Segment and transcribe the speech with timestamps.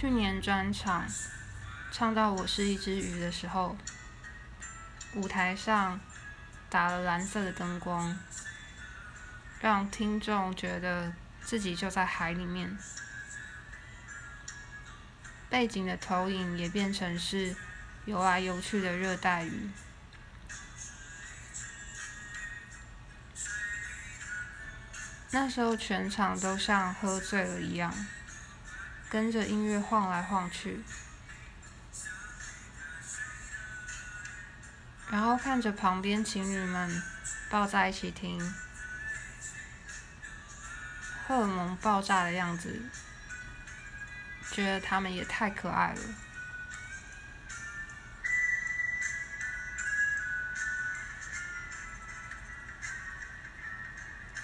[0.00, 1.08] 去年专场
[1.90, 3.76] 唱到我是一只鱼的时候，
[5.16, 5.98] 舞台上
[6.70, 8.16] 打了蓝色的灯光，
[9.60, 11.12] 让听众觉得
[11.42, 12.78] 自己就在海里面。
[15.50, 17.56] 背景的投影也变成是
[18.04, 19.68] 游来游去的热带鱼。
[25.32, 27.92] 那时候全场都像喝醉了一样，
[29.10, 30.82] 跟着音乐晃来晃去，
[35.10, 37.02] 然后看着旁边情侣们
[37.50, 38.38] 抱在一起听，
[41.26, 42.90] 荷尔蒙爆炸的样子。
[44.50, 46.00] 觉得他们也太可爱了。